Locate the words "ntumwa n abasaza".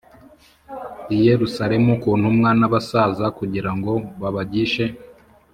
2.19-3.25